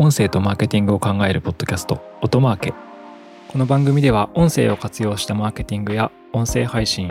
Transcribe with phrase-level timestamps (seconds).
[0.00, 2.74] 音声とマーケティングを考えるポッドキャスト音マーケ。
[3.48, 7.10] この番組では音声を活用したマーケティングや音声配信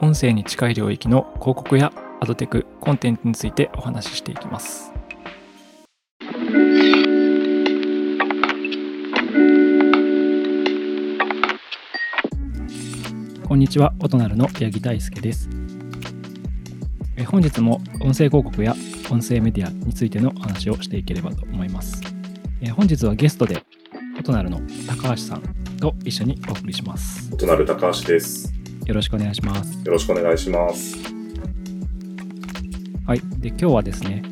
[0.00, 4.92] 音声に近い領域の広告やアドテクコンテンツについてお話ししていきます。
[13.48, 15.50] こんにちは音なるの八木大輔です。
[17.16, 18.74] え本日も音声広告や
[19.10, 22.02] 音声メディアについての話をしていければと思います
[22.60, 23.64] え本日はゲストで
[24.18, 25.42] 音なるの高橋さん
[25.78, 28.52] と一緒にお送りします音なる高橋です。
[28.84, 30.96] よろしくお願いしますよろしくお願いします。
[33.06, 34.22] はいで今日はですね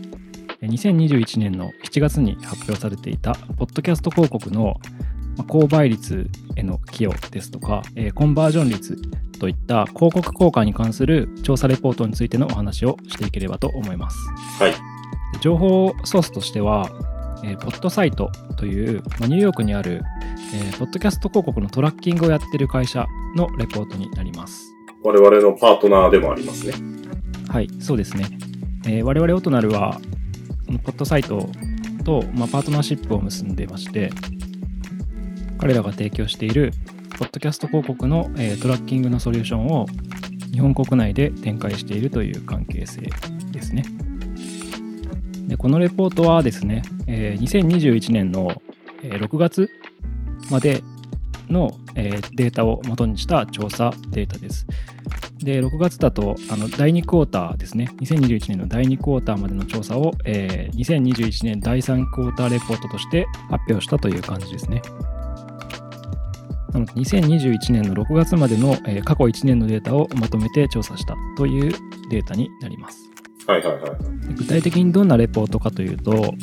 [0.61, 4.78] え2021年の7月に発表されていたポッドキャスト広告の
[5.39, 8.98] まあ購買率への寄与ですとか、えーコンバージョン率
[9.42, 14.16] といった広告効果に関する調査レポートについてのお話をしていければと思います。
[14.60, 14.74] はい。
[15.41, 16.88] 情報ソースとしては、
[17.42, 20.00] えーポッドサイトという、まあニューヨークにある、
[20.55, 24.72] えーポッドキャスト広告のトラッキングをやっている会社のレポートになります。
[25.02, 26.74] 我々のパートナーでもありますね。
[27.48, 28.28] はい、そうですね。
[28.86, 30.00] えー我々オトナルは、
[30.84, 31.48] ポッドサイト
[32.05, 34.12] と、まあ、パートナーシップを結んでまして、
[35.58, 36.72] 彼らが提供している、
[37.18, 39.86] ポッドキャスト広告の、えートラッキングのソリューションを
[40.52, 43.02] 日本国内で展開しているという関係性
[43.50, 43.84] ですね。
[45.48, 48.60] でこのレポートはですね、えー2021年の、
[49.02, 49.70] えー6月
[50.50, 50.83] まで
[51.48, 54.66] の、えーデータを元にした調査データです。
[55.38, 64.83] で、6月だと、あの第2クォーターですね、2021年の第2クォーターまでの調査を、えー2021年第3クォーターレポートとして発表したという感じですね。
[66.73, 71.73] なので、2021年の6月までの、えー過去1年のデータをまとめて調査したという
[72.11, 73.11] データになります。
[73.47, 74.29] はいはいはい。
[74.29, 76.34] で具体的にどんなレポートかというと、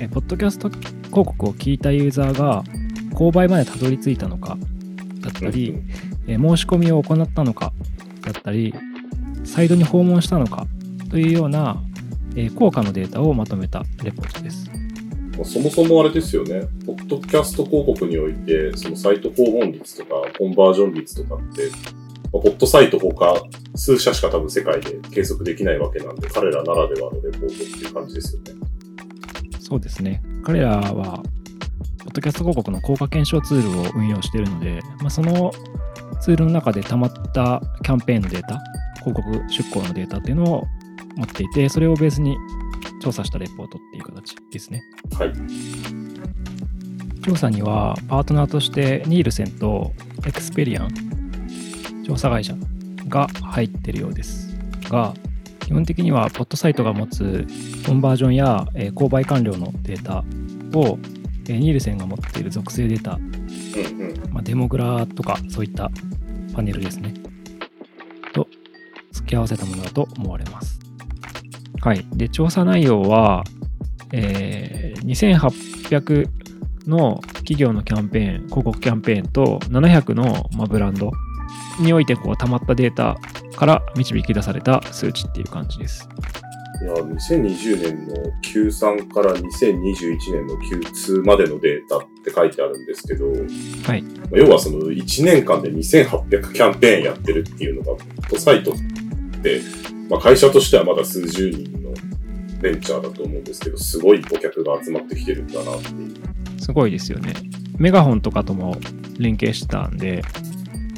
[0.00, 2.62] えーポッドキャスト広告を聞いたユーザーが
[3.12, 4.56] 購買までたどり着いたのか
[5.20, 5.88] だったり、うん
[6.26, 7.72] えー申し込みを行ったのか
[8.22, 8.74] だったり
[9.44, 10.66] サイトに訪問したのか
[11.10, 11.82] というような、
[12.36, 14.70] えー効果のデータをまとめたレポートです。
[15.42, 16.62] そもそもあれですよね。
[16.86, 21.70] ポッドキャスト広告において、そのサイト訪問率とか、コンバージョン率とかって、
[22.32, 23.34] ま、ポッドサイト他
[23.74, 28.52] 数社しか多分世界で計測できないわけなんで、彼らならではのレポートっていう感じですよね。
[29.58, 30.22] そうですね。
[30.44, 31.22] 彼らは、
[32.04, 35.52] ポッドキャスト広告の効果検証ツールを運用しているので、まあ、その
[36.20, 38.60] ツールの中で溜まったキャンペーンのデータ、
[39.02, 40.64] 広告出稿のデータっていうのを
[41.16, 42.36] 持っていて、それをベースに
[43.04, 44.82] 調査したレポートっていう形ですね。
[45.18, 45.32] はい。
[47.22, 49.92] 調査にはパートナーとしてニールセンと
[50.26, 50.90] エクスペリアン
[52.06, 52.54] 調査会社
[53.08, 54.54] が入ってるようです
[54.90, 55.14] が
[55.60, 57.46] 基本的にはポッドサイトが持つ
[57.86, 60.18] コンバージョンや、えー購買完了のデータ
[60.78, 60.98] を、
[61.48, 63.18] えーニールセンが持っている属性データ。
[64.32, 65.90] まあ、デモグラとかそういった
[66.54, 67.14] パネルですね
[68.32, 68.48] と
[69.12, 70.83] 付き合わせたものだと思われます
[71.84, 72.04] はい。
[72.14, 73.44] で調査内容は、
[74.12, 76.28] えー2800
[76.86, 81.12] の企業のキャンペーン広告キャンペーンと700の、まあ、ブランド
[81.80, 83.16] においてこう溜まったデータ
[83.56, 86.08] から導き出された数値っていう感じです。
[86.82, 94.02] いや、2020年の Q3 から2021年の Q2 までのデータって書いてあるんですけど、はい。
[94.02, 98.74] まあ要はその1年間で2800キャンペーンやってるっていうのが、サイトっ
[99.40, 99.60] て、
[100.10, 101.73] まあ、会社としてはまだ数十人の
[102.60, 106.34] ベンチャーだと思うんですけど、すごい顧客が集まってきてるんだなっていう。
[106.60, 107.34] すごいですよね
[107.78, 108.76] メガホンとかとも
[109.18, 110.22] 連携してたんで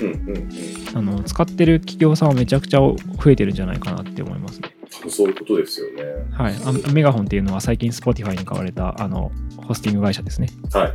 [0.01, 0.49] うんうんうん。
[0.95, 2.97] あの使ってる企業さんはめちゃくちゃ増
[3.31, 6.03] えてるんじゃないかなって思いますね多分そういうことですよね。
[6.31, 9.33] はい、あメガホンっていうのは最近 Spotify に買われたあの
[9.67, 10.49] ホスティング会社ですね。
[10.73, 10.95] はい。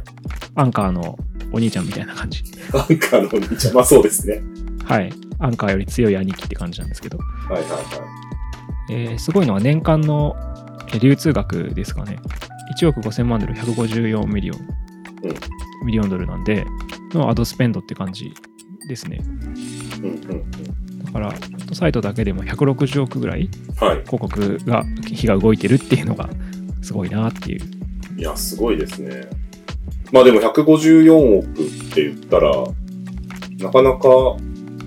[0.55, 1.17] アンカーの
[1.51, 2.43] お兄ちゃんみたいな感じ。
[2.73, 4.41] アンカーのお兄ちゃん、まあそうですね。
[4.85, 5.11] はい。
[5.39, 7.17] アンカーより強い兄貴って感じなんですけど。
[7.17, 7.77] はいはいは
[8.89, 10.50] えーすごいのは年間のえー
[10.99, 12.19] 流通額ですかね。
[12.77, 14.65] 1億5000万ドル154 million、うん
[15.85, 16.65] million ドルなんで、
[17.13, 18.31] の ad spend って感じ
[18.87, 19.17] ですね。
[19.17, 19.19] い。
[19.19, 21.05] うんうんうん。
[21.05, 21.33] だから、
[21.73, 24.03] サイトだけでも160億ぐらいはい。
[24.05, 26.29] 広告が、費が動いてるっていうのが
[26.81, 27.61] すごいなっていう。
[28.17, 29.27] いや、すごいですね。
[30.11, 32.51] まあでも154億って言ったら、
[33.59, 34.09] なかなか、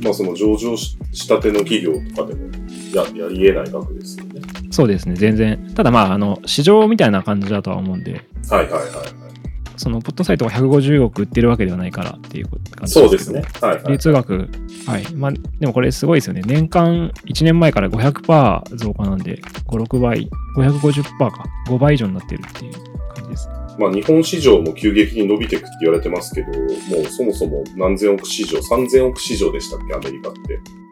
[0.02, 2.50] まあその上場ししたての企業とかでも
[2.92, 4.42] ややり得ない額ですよね。
[4.70, 5.63] そうですね、全然。
[5.74, 9.24] ただまあ、あの、市場みたいな感じだとは思うんで、はいはいはいはい。
[9.76, 13.42] そのポッドサイトが150億売ってるわけではないからっていう感じそうですね。
[13.60, 13.84] はいはい。
[13.88, 14.48] 流通額、
[14.86, 15.14] はい。
[15.14, 16.42] まあ、でもこれすごいですよね。
[16.46, 21.44] 年間1年前から500%増加なんで、5、6倍、550%か。
[21.68, 22.72] 5倍以上になってるっていう
[23.14, 23.48] 感じです。
[23.78, 30.83] まあ日本市場も急激に伸びていくって言われてますけど、もうそもそも何千億市場、3000億市場でしたっけ、アメリカって。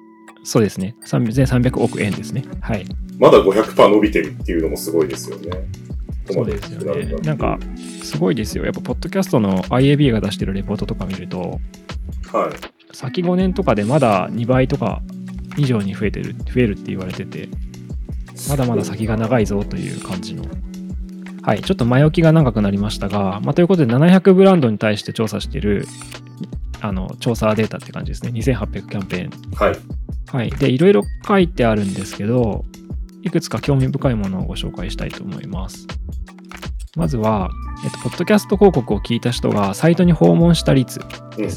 [0.44, 0.97] そうですね。
[1.05, 2.44] 3300億円ですね。
[2.61, 2.85] はい。
[3.19, 5.50] まだ500%伸びてるっていうのもすごいですよね。
[6.31, 7.17] そうですよね。
[7.23, 7.59] なんか、
[8.03, 8.65] すごいですよ。
[8.65, 11.61] やっぱ、ポッドキャストの IAB が出してるレポートとか見ると、
[12.33, 12.97] はい。
[12.97, 15.03] 先5年とかでまだ2倍とか
[15.56, 17.49] 以上に増えてる、増えるって言われてて、
[18.49, 20.44] まだまだ先が長いぞという感じの。
[21.43, 25.87] はい、ちょっと前置きが長くなりましたが、まあ、ということで700ブランドに対して調査している
[26.81, 28.31] あの調査データって感じですね。
[28.33, 29.50] 2800キャンペーン。
[29.55, 29.79] はい。
[30.31, 30.51] はい。
[30.51, 32.65] で、いろいろ書いてあるんですけど、
[33.23, 35.87] いくつか興味深いものをご紹介したいと思います。
[36.97, 37.51] まずは、
[37.85, 41.01] えっと、ポッドキャスト広告を聞いた人がサイトに訪問した率。
[41.01, 41.51] うんうん。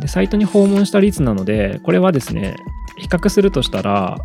[0.00, 2.56] で、サイトに訪問した率なので、これはですね、
[2.98, 4.18] 比較するとしたら、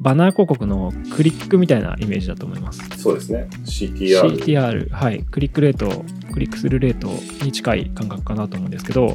[0.00, 2.82] バナー広告のクリックみたいなイメージだと思います。
[2.98, 3.48] そうですね。
[3.64, 4.38] CTR。
[4.38, 7.08] CTR、はい、クリックレート、クリックするレート
[7.44, 9.14] に近い感覚かなと思うんですけど、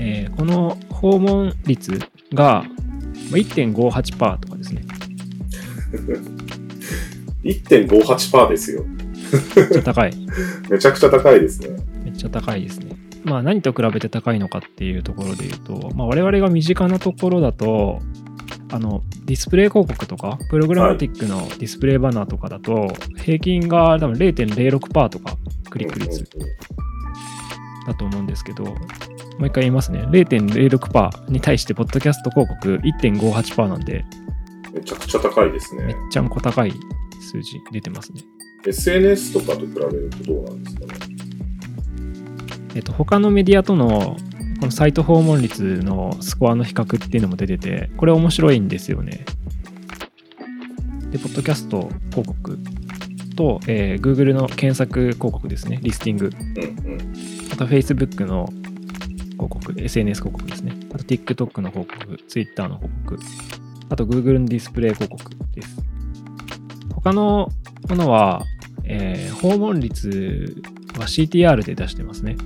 [0.00, 1.98] えーこの訪問率
[2.32, 2.64] が
[3.30, 4.82] まあ1.58%とかですね。
[7.44, 8.84] 1.58%ですよ。
[9.56, 10.12] めっちゃ高い。
[10.70, 11.68] めちゃくちゃ高いですね。
[12.04, 12.96] めっちゃ高いですね。
[13.24, 18.00] まあ何と比べて高いのかっていうところで言うと、まあ、我々が身近なところだと、
[18.72, 25.36] あのディスプレイ広告とか、プログラマティックのディスプレイバナーとかだと、平均が多分0.06%とか、
[25.68, 26.24] クリック率
[27.86, 28.72] だと思うんですけど、も
[29.40, 30.00] う一回言いますね。
[30.10, 34.04] 0.06%に対して、ポッドキャスト広告1.58%なんで、
[34.72, 35.96] めちゃくちゃ高いですめっね。
[36.10, 36.72] ちゃんこ高い
[37.20, 38.22] 数字出てますね。
[38.66, 40.94] SNS とかと比べるとどうなんですかね？
[42.76, 44.16] えっと、他のメディアとの
[44.60, 49.24] このサイト訪問率のスコアの比較っていうのも出てて、これ面白いんですよね。
[51.10, 52.58] で、ポッドキャスト広告
[53.34, 56.30] と、えー Google の検索広告ですね、リスティング。
[56.30, 57.14] うんうん。
[57.60, 58.46] あと Facebook の
[59.32, 60.72] 広告、SNS 広告ですね。
[60.94, 63.18] あと TikTok の広告、Twitter の広告。
[63.90, 65.76] あと Google のディスプレイ広告です。
[66.94, 67.50] 他の
[67.86, 68.46] ものは、
[68.84, 70.62] えー訪問率
[70.98, 72.36] は CTR で出してますね。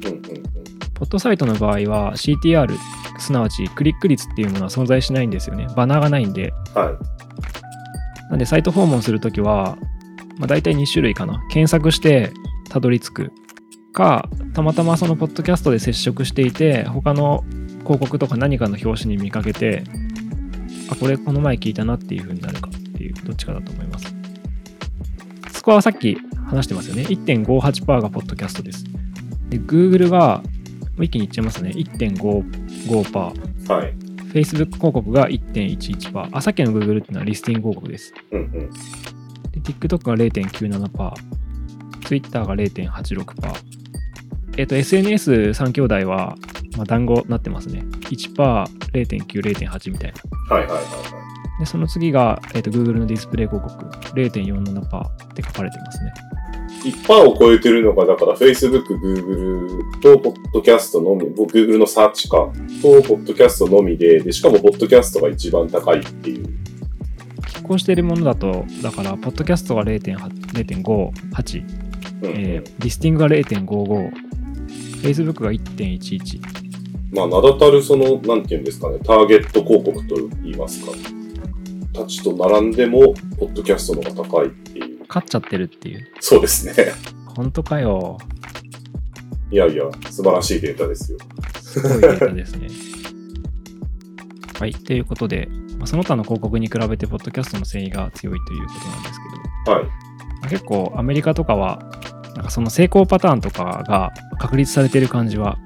[0.94, 2.76] ポッドサイトの場合は CTR、
[3.18, 5.68] すなわちクリック率っていうものは存在しないんですよね。
[5.76, 6.52] バナーがないんで。
[6.74, 8.30] はい。
[8.30, 9.78] なんでサイト訪問するときは、
[10.38, 11.40] まあ、大体2種類かな。
[11.50, 12.32] 検索して
[12.68, 13.32] たどり着く
[13.94, 17.42] か、たまたまそのポッドキャストで接触していて、他の
[17.84, 19.84] 広告とか何かの表紙に見かけて、
[20.90, 24.14] あ、これこの前聞いたなっていう風になるかっていう、どっちかだと思います。
[25.52, 27.04] スコアはさっき話してますよね。
[27.04, 28.84] 1.58%がポッドキャストです。
[29.48, 30.42] で、Google が、
[30.96, 31.70] もう一気に言っちゃいますね。
[31.70, 33.72] 1.55%。
[33.72, 33.94] はい。
[34.34, 36.28] Facebook 広告が1.11%。
[36.32, 38.12] あ、さっきの Google っていうのはリスティング広告です。
[38.32, 38.50] うんうん。
[38.50, 38.68] で、
[39.60, 41.12] TikTok が0.97%、
[42.04, 43.83] Twitter が0.86%。
[44.56, 46.36] えっ、と、SNS3 兄弟は、
[46.76, 47.84] まあ、団子になってますね。
[48.02, 48.34] 1%、
[48.92, 50.12] 0.9、0.8みたい
[50.48, 50.56] な。
[50.56, 51.24] はいはいはいは
[51.58, 53.84] で、その次が、えっ、と、Google のディスプレイ広告、
[54.14, 56.12] 0.47%って書かれてますね。
[56.84, 56.88] い。
[56.90, 62.36] 1%を超えてるのが、だから Facebook、Google と、ポッドキャストのみ、僕 Google のサーチか、
[62.82, 66.46] と、ポッドキャストのみで、で、しかもポッドキャストが一番高いっていう。
[67.42, 71.64] 拮抗しているものだと、だから、ポッドキャストが0.8 0.58、
[72.22, 74.23] うんうんえーリスティングが0.55、
[75.04, 76.40] Facebook が1.11、
[77.14, 80.92] まあ、名だたるその、なんていうんですかね、ターゲット広告と言いますか。
[81.92, 84.98] たちと並んでも、ポッドキャストの方が高いっていう。
[85.06, 86.08] 勝っちゃってるっていう。
[86.20, 86.92] そうですね。
[87.36, 88.18] 本当かよ。
[89.50, 91.18] いやいや、素晴らしいデータですよ。
[91.60, 92.68] すごいデータですね。
[94.58, 94.72] はい。
[94.72, 99.20] ということで、まあその他の広告に比べて、ポッドキャストの繊維が強いということなんです
[99.66, 99.84] けど、はい。
[99.84, 99.90] ま
[100.46, 101.78] あ結構アメリカとかは、
[102.44, 105.56] なんかその成功パターンとかが確立されている感じは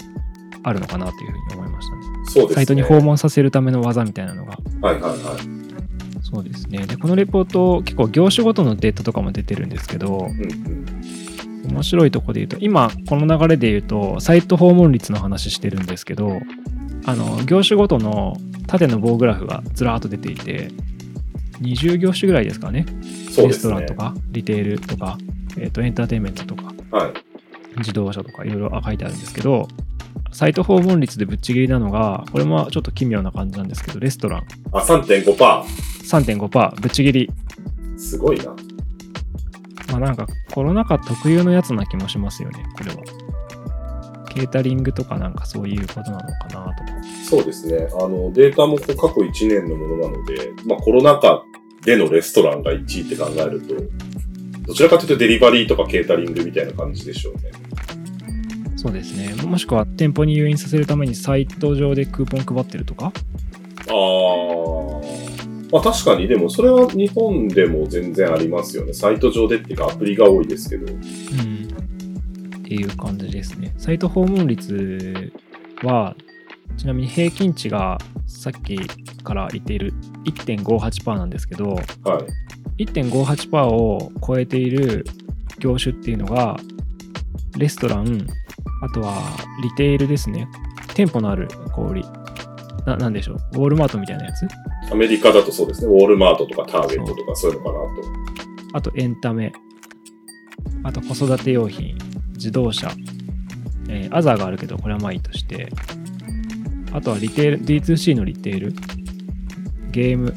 [0.63, 2.03] あるのかなというふうに思いましたね。
[2.27, 2.55] そうですね。
[2.55, 4.57] サイトに訪問させるための技みたいなのが。
[4.81, 6.23] はいはいはい。
[6.23, 6.87] そうですね。
[6.87, 11.73] で、このレポート、結構業種ごとのデータとかも出てるんですけど、うんうん。
[11.73, 16.39] 面白いところで言うと、今、この流れで言うと、サイト訪問率の話してるんですけど、
[17.07, 18.37] あの、業種ごとの
[18.69, 20.69] 縦の棒グラフがずらーっと出ていて、
[21.61, 22.87] 20業種ぐらいですかね。
[23.37, 23.63] レス。
[23.63, 25.19] トランとか、リテールとか、
[25.57, 27.13] えっ、と、エンターテインメントとか、はい。
[27.79, 29.69] 自動車とかいろいろ書いてあるんですけど、
[30.33, 35.35] サイト訪問率でぶっちぎりなのが、これもちょっと奇妙な感じなんですけど、レストランあ、3.5%。
[35.35, 37.31] 3.5%ぶっちぎり。
[37.97, 38.55] すごいな。
[39.91, 42.97] まあなんかコロナ禍特有のやつな気もしますよね、これは。
[44.29, 46.75] ケータリングとかなんかそういうことなのかなとか。
[47.29, 47.89] そうですね。
[47.93, 51.43] あの、データもこう過去1年のものなので、まあコロナ禍
[51.85, 53.75] でのレストランが1位って考えると、
[54.69, 57.51] どちらかというとデリバリーとかケータリングみたいな感じでしょうね。
[58.77, 59.35] そうですね。
[59.43, 63.07] もしくは店舗に誘引させるためにサイト上でクーポン配ってるとか？
[63.07, 63.15] ああ。
[65.73, 68.93] まあ確かに、でもそれは日本でも全然ありますよね。
[68.93, 70.93] サイト上でっていうかアプリが多いですけど。
[70.93, 71.01] うん。
[72.59, 73.75] っていう感じですね。
[73.79, 75.33] サイト訪問率
[75.83, 76.15] は、
[76.77, 78.79] ちなみに平均値がさっき
[79.25, 79.95] から言っている
[80.25, 81.85] 1.58%なんですけど、はい。
[82.79, 85.05] 1.58%を超えている
[85.59, 86.57] 業種っていうのが、
[87.57, 88.27] レストラン、
[88.83, 90.49] あとはリテールですね。
[90.95, 92.05] 店舗のある小売り。
[92.87, 93.37] ななんでしょう？
[93.37, 94.47] ウォールマートみたいなやつ？
[94.91, 95.93] アメリカだとそうですね。
[95.93, 97.89] ウォールマートとかターゲットとかそういうのかなと。
[98.75, 99.53] あとエンタメ、
[100.85, 101.99] あと子育て用品、
[102.35, 102.91] 自動車、
[103.89, 105.69] えーアザーがあるけど、これはまあいいとして、
[106.93, 108.75] あとはリテール、D2C のリテール、
[109.91, 110.33] ゲーム、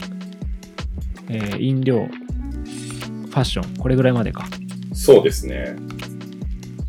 [1.29, 2.07] えー飲料、
[3.31, 4.45] ファッション、これぐらいまでか。
[4.93, 5.75] そうですね。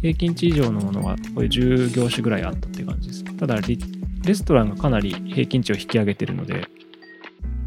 [0.01, 3.25] 平均値以上のものがこういう10業種ぐらいあったって感じです。
[3.37, 3.79] ただリ、
[4.25, 6.67] レストランがかなり平均値を引き上げてるので、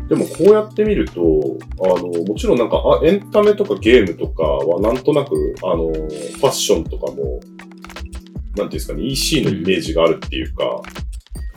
[0.09, 10.81] でもこうやって見ると、あの、もちろんなんか、あエンタメとかゲームとかはなんとなく、あの、ファッションとかも、なんていうんですかね、EC のイメージがあるっていうか、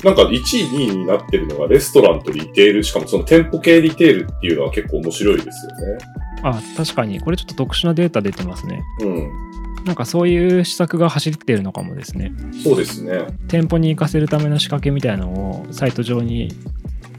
[0.02, 5.98] なんか1位、2位になってるのがレストランとリテール、しかもその店舗系リテールっていうのは結構面白いですよね。
[6.42, 8.82] あ、確かに、これちょっと特殊なデータ出てますね。
[9.00, 9.48] うん。
[9.84, 12.32] なんかそういう施策が走ってるのかもですね。
[12.62, 13.26] そうですね。
[13.48, 16.50] 店舗に行かせるための仕掛けみたいなのをサイト上に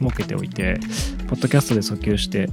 [0.00, 0.78] 設けておいて、
[1.28, 2.48] ポッドキャストで訴求して、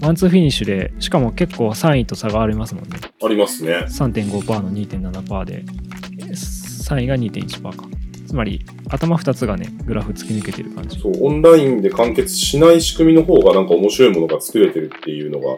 [0.00, 2.98] ワンツーフィニッシュで、しかも結構3位と差がありますもんね。
[3.22, 3.84] ありますね。
[3.88, 7.84] 3.5%の2.7%で、3位が2.1%か。
[8.32, 10.98] つまり、頭2つがね、グラフ突き抜けてる感じ。
[10.98, 15.48] そう、オンラインで完結しない仕組みの方がなんか面白いものが作れてるっていうのが、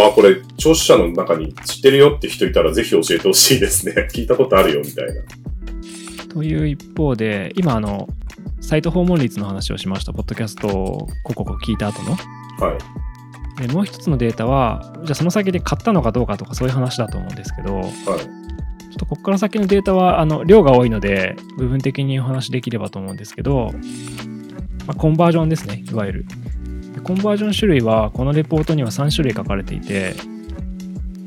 [0.00, 4.06] わあ、これ、聴取者の中に知ってるよって人いたらぜひ教えてほしいですね。
[4.14, 5.14] 聞いたことあるよ、みたいな。
[6.32, 8.08] という一方で、今、あの、
[8.60, 12.12] サイト訪問率の話をしました、ポッドキャスト広告を聞いた後の。
[12.12, 12.78] は
[13.58, 13.66] い。
[13.66, 18.47] でもう一つのデータは、じゃあその先で買ったのかどうかとかそういう話だと思うんですけど、はい。
[18.98, 23.72] とここから先のデータはあの量が多いので、部分的にお話しできればと思うんですけど、
[24.86, 26.26] まあ、コンバージョンですね、いわゆる。
[27.04, 30.14] コンバージョン種類は、このレポートには3種類書かれていて、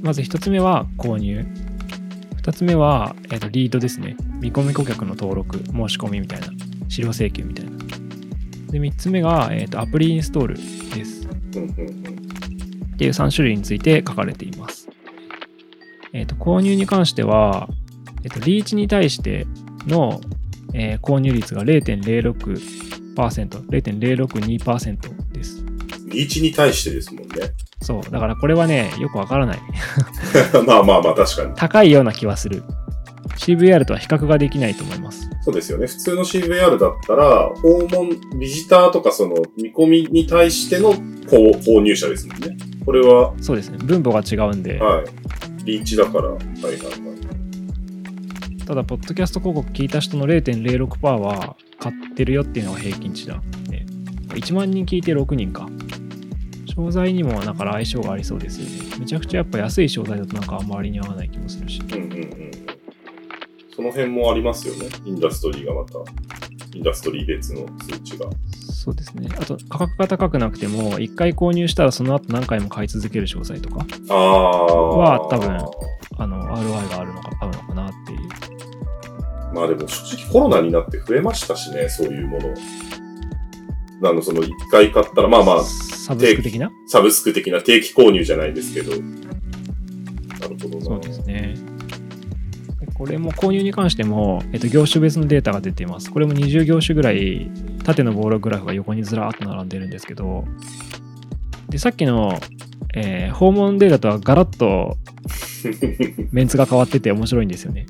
[0.02, 1.46] まず1つ目は購入。
[2.44, 4.16] 2つ目は、えーとリードですね。
[4.40, 6.48] 見込み顧客の登録、申し込みみたいな。
[6.90, 7.72] 資料請求みたいな。
[8.72, 11.28] で、3つ目が、えーとアプリインストールです。
[11.28, 14.91] っていう3種類について書かれています。
[16.14, 17.70] えっ、と、購入に関しては、
[18.24, 19.48] えっ、と、リーチに対して
[19.88, 20.22] の、
[20.74, 22.36] えー購入率が0.06%、
[23.16, 25.66] 0.062%です。
[26.08, 27.52] リーチに対してですもんね。
[27.82, 28.04] そう。
[28.04, 29.60] だからこれはね、よくわからない。
[30.68, 31.54] まあまあまあ、確かに。
[31.56, 32.64] 高いような気はする。
[33.38, 35.30] CVR とは比較ができないと思います。
[35.42, 35.88] そうですよね。
[35.88, 42.58] 普通の CVR だったら、訪問、ビジターとかその見込みに対しての購購入者ですもんね。
[42.86, 43.78] これは、そうですね。
[43.80, 45.06] 分母が違うんで、はい。
[45.66, 48.66] リーチだから、はいはいはい。
[48.66, 53.42] ただ、ポッドキャスト広告聞いた人の0.06%は買ってるよっていうのが平均値だ。
[53.70, 53.86] ね、
[54.30, 55.68] 1万人聞いて6人か。
[56.74, 58.96] 商材にもだから相性がありそうですよね。
[59.00, 61.82] めちゃくちゃやっぱ安い商材だとなんかあんまりに合わない気もするし。
[61.82, 62.52] うんうんうん。
[63.76, 64.88] その辺もありますよね。
[65.06, 66.00] インダストリーがまた。
[66.74, 68.30] インダストリー別の数値が。
[68.74, 69.30] そうですね。
[69.40, 73.86] あと価格が高くなくても、1回購入したらその後何回も買い続ける商材とか。
[74.14, 75.58] は多分
[76.18, 78.20] あの、ROI があるのか、合うのかなっていう。
[79.54, 82.54] まあでも正直コロナになって増えましたしね、そういうもの。
[84.04, 86.72] あの、その一回買ったら、まあまあ、サブスク的な？
[86.88, 88.92] サブスク的な定期購入じゃないですけど。
[88.92, 90.86] なるほどな。
[90.86, 91.56] そうですね。
[93.02, 96.12] これも購入に関しても、えっと、業種別のデータが出ています。
[96.12, 97.50] これも20業種ぐらい、
[97.84, 100.46] 縦のボールグラフが横にずらーっと並んでるんですけど、
[101.68, 102.40] で、さっきの、
[102.94, 104.98] えー訪問データとはガラッと
[106.32, 107.88] メンツが変わってて面白いんですよね。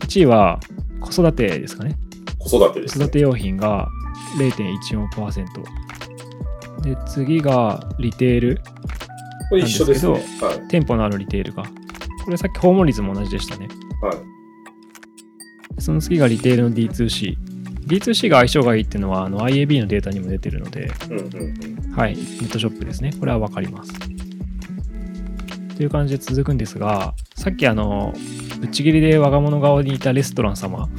[0.00, 0.60] 1位は
[1.00, 1.96] 子育てですかね。
[2.38, 3.04] 子育てです、ね。
[3.06, 3.88] 子育て用品が
[4.36, 5.46] 0.14%。
[6.82, 8.60] で、次がリテール。
[9.48, 10.22] これ一緒ですね。
[10.42, 10.68] なんはい。
[10.68, 11.62] 店舗のあるリテールが。
[12.26, 13.66] これさっき訪問率も同じでしたね。
[14.02, 14.39] はい。
[15.80, 17.36] その次がリテールの D2C。
[17.86, 21.92] D2C が相性がいいっていうのはあの IAB のデータにも出てるので、うんうんうん。
[21.92, 23.12] はい、ネットショップですね。
[23.18, 23.92] これはわかります。
[25.76, 28.12] という感じで続くんですが、さっきあの、
[28.60, 30.90] ぶっちぎりで我が物顔にいたレストラン様、はい。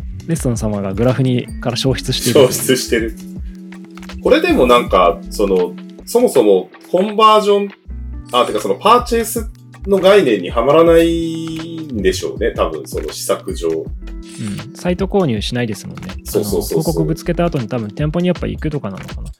[0.28, 2.40] レストラン様がグラフにから消失している。
[2.40, 3.14] 消失してる。
[4.22, 5.72] これでもなんか、その、
[6.04, 7.70] そもそもコンバージョン、
[8.32, 9.50] あ、てかそのパーチェイス
[9.86, 11.57] の概念にはまらない
[11.92, 13.68] んでしょうね、多分その施策上。
[13.68, 16.02] うん、サイト購入しないですもんね。
[16.24, 19.22] そうそうそうそう広告ぶつけた後に多分店舗にやっぱ行くとかなのかな。
[19.22, 19.30] ま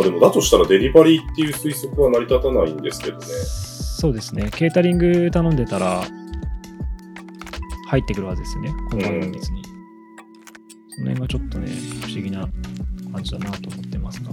[0.00, 3.24] あでもだとしたらデリバリーっていう推測は成り立たないんですけどね。
[3.24, 4.50] そうですね。
[4.52, 6.02] ケータリング頼んでたら
[7.88, 8.74] 入ってくるはずですよね。
[8.90, 9.62] この番組別に。
[10.94, 11.66] その辺がちょっとね、
[12.02, 12.48] 不思議な
[13.12, 14.30] 感じだなと思ってますが。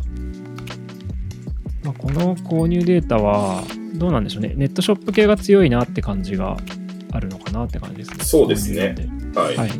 [1.84, 3.64] まあ、この購入データは
[3.96, 4.54] どうなんでしょうね。
[4.56, 6.58] ネットショップ系が強いなって感じが
[7.12, 8.24] あるのかなって感じですね。
[8.24, 8.96] そうですね
[9.36, 9.58] はい。
[9.58, 9.72] はい。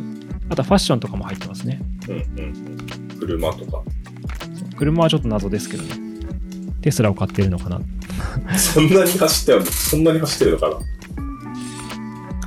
[0.48, 1.80] あとはファッションとかも入ってますね。
[2.08, 3.18] うんうんうん。
[3.18, 3.82] 車とか。
[4.76, 5.94] 車はちょっと謎ですけどね。
[6.80, 7.80] テスラを買ってるのかな。
[8.58, 10.80] そんなに走ってるのそんなに走ってるのか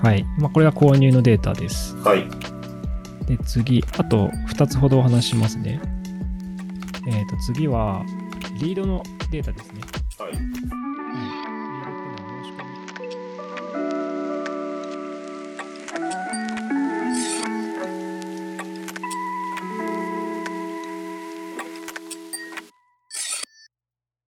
[0.03, 0.23] はい。
[0.37, 1.95] まあ、これが購入のデータです。
[1.95, 2.27] なはい。
[3.25, 5.79] で、次、あと2つほどお話ししますね。
[7.07, 8.03] えっ、と、次は、
[8.59, 9.82] リードのデータですね。